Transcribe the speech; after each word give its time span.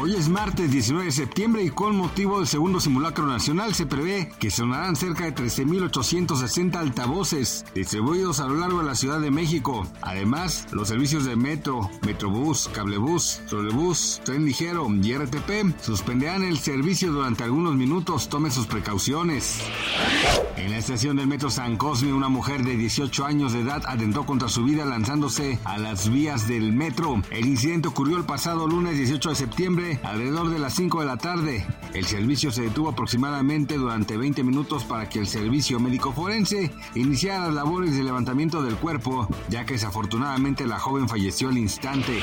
Hoy 0.00 0.14
es 0.14 0.28
martes 0.28 0.70
19 0.70 1.06
de 1.06 1.10
septiembre 1.12 1.64
y 1.64 1.70
con 1.70 1.96
motivo 1.96 2.38
del 2.38 2.46
segundo 2.46 2.78
simulacro 2.78 3.26
nacional 3.26 3.74
se 3.74 3.84
prevé 3.84 4.30
que 4.38 4.48
sonarán 4.48 4.94
cerca 4.94 5.24
de 5.24 5.34
13.860 5.34 6.76
altavoces 6.76 7.64
distribuidos 7.74 8.38
a 8.38 8.46
lo 8.46 8.54
largo 8.54 8.78
de 8.78 8.84
la 8.84 8.94
Ciudad 8.94 9.18
de 9.18 9.32
México. 9.32 9.88
Además, 10.00 10.68
los 10.70 10.86
servicios 10.86 11.24
de 11.24 11.34
metro, 11.34 11.90
metrobús, 12.06 12.70
cablebús, 12.72 13.40
trolebús, 13.48 14.20
tren 14.24 14.44
ligero 14.44 14.86
y 14.88 15.16
RTP 15.16 15.76
suspenderán 15.82 16.44
el 16.44 16.58
servicio 16.58 17.10
durante 17.10 17.42
algunos 17.42 17.74
minutos. 17.74 18.28
Tome 18.28 18.52
sus 18.52 18.68
precauciones. 18.68 19.60
En 20.56 20.70
la 20.70 20.78
estación 20.78 21.16
del 21.16 21.26
metro 21.26 21.50
San 21.50 21.76
Cosme, 21.76 22.12
una 22.12 22.28
mujer 22.28 22.62
de 22.62 22.76
18 22.76 23.24
años 23.24 23.52
de 23.52 23.60
edad 23.60 23.82
atentó 23.86 24.26
contra 24.26 24.48
su 24.48 24.64
vida 24.64 24.84
lanzándose 24.84 25.58
a 25.64 25.76
las 25.78 26.08
vías 26.08 26.46
del 26.46 26.72
metro. 26.72 27.20
El 27.30 27.46
incidente 27.46 27.88
ocurrió 27.88 28.16
el 28.16 28.24
pasado 28.24 28.68
lunes 28.68 28.96
18 28.96 29.30
de 29.30 29.34
septiembre 29.34 29.87
alrededor 30.02 30.50
de 30.50 30.58
las 30.58 30.74
5 30.74 31.00
de 31.00 31.06
la 31.06 31.16
tarde. 31.16 31.66
El 31.94 32.04
servicio 32.04 32.50
se 32.50 32.62
detuvo 32.62 32.90
aproximadamente 32.90 33.76
durante 33.76 34.16
20 34.16 34.44
minutos 34.44 34.84
para 34.84 35.08
que 35.08 35.18
el 35.18 35.26
servicio 35.26 35.80
médico 35.80 36.12
forense 36.12 36.70
iniciara 36.94 37.46
las 37.46 37.54
labores 37.54 37.96
de 37.96 38.02
levantamiento 38.02 38.62
del 38.62 38.76
cuerpo, 38.76 39.28
ya 39.48 39.64
que 39.64 39.74
desafortunadamente 39.74 40.66
la 40.66 40.78
joven 40.78 41.08
falleció 41.08 41.48
al 41.48 41.58
instante. 41.58 42.20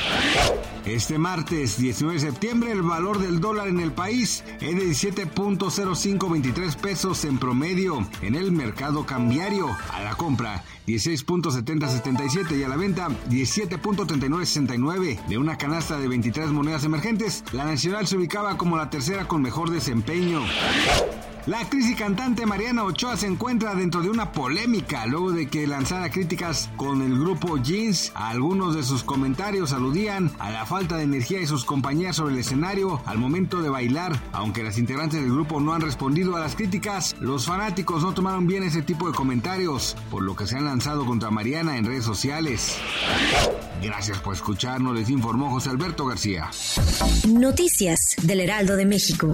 Este 0.86 1.18
martes 1.18 1.78
19 1.78 2.20
de 2.20 2.32
septiembre 2.32 2.72
el 2.72 2.84
valor 2.84 3.20
del 3.20 3.40
dólar 3.40 3.68
en 3.68 3.80
el 3.80 3.92
país 3.92 4.44
es 4.62 4.76
de 4.76 5.12
17.0523 5.12 6.76
pesos 6.76 7.26
en 7.26 7.38
promedio 7.40 8.08
en 8.22 8.36
el 8.36 8.52
mercado 8.52 9.06
cambiario. 9.06 9.76
A 9.92 10.02
la 10.02 10.16
compra 10.16 10.64
16.7077 10.88 12.60
y 12.60 12.64
a 12.64 12.70
la 12.70 12.78
venta 12.78 13.08
17.3969 13.30 15.26
de 15.26 15.38
una 15.38 15.58
canasta 15.58 15.98
de 15.98 16.08
23 16.08 16.50
monedas 16.50 16.84
emergentes. 16.84 17.44
La 17.56 17.64
nacional 17.64 18.06
se 18.06 18.18
ubicaba 18.18 18.58
como 18.58 18.76
la 18.76 18.90
tercera 18.90 19.30
con 19.30 19.42
mejor 19.42 19.72
desempeño. 19.72 20.42
La 21.48 21.60
actriz 21.60 21.88
y 21.88 21.94
cantante 21.94 22.48
Mariana 22.48 22.84
Ochoa 22.86 23.18
se 23.18 23.28
encuentra 23.28 23.76
dentro 23.76 24.02
de 24.02 24.10
una 24.10 24.32
polémica 24.32 25.06
luego 25.06 25.32
de 25.32 25.48
que 25.48 25.68
lanzara 25.68 26.10
críticas 26.10 26.72
con 26.76 27.04
el 27.04 27.20
grupo 27.20 27.58
Jeans. 27.58 28.12
Algunos 28.16 28.74
de 28.74 28.82
sus 28.82 29.04
comentarios 29.04 29.72
aludían 29.72 30.32
a 30.40 30.50
la 30.50 30.66
falta 30.66 30.98
de 30.98 31.04
energía 31.04 31.38
de 31.38 31.46
sus 31.46 31.64
compañías 31.64 32.16
sobre 32.16 32.34
el 32.34 32.40
escenario 32.40 33.00
al 33.06 33.20
momento 33.20 33.62
de 33.62 33.70
bailar. 33.70 34.20
Aunque 34.32 34.64
las 34.64 34.80
integrantes 34.80 35.22
del 35.22 35.32
grupo 35.32 35.60
no 35.60 35.76
han 35.76 35.82
respondido 35.82 36.36
a 36.36 36.40
las 36.40 36.56
críticas, 36.56 37.16
los 37.20 37.46
fanáticos 37.46 38.02
no 38.02 38.16
tomaron 38.16 38.48
bien 38.48 38.64
ese 38.64 38.82
tipo 38.82 39.08
de 39.08 39.14
comentarios, 39.14 39.96
por 40.10 40.24
lo 40.24 40.36
que 40.36 40.48
se 40.48 40.58
han 40.58 40.66
lanzado 40.66 41.06
contra 41.06 41.30
Mariana 41.30 41.78
en 41.78 41.86
redes 41.86 42.06
sociales. 42.06 42.76
Gracias 43.84 44.18
por 44.18 44.34
escucharnos, 44.34 44.96
les 44.96 45.12
informó 45.12 45.52
José 45.52 45.70
Alberto 45.70 46.08
García. 46.08 46.50
Noticias 47.28 48.16
del 48.24 48.40
Heraldo 48.40 48.76
de 48.78 48.88
México. 48.88 49.32